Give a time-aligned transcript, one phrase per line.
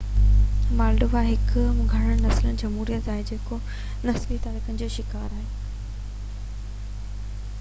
[0.77, 3.59] Moldova هڪ گهڻ نسلي جهموريت آهي جيڪو
[4.09, 5.45] نسلي تڪرارن جو شڪار آهي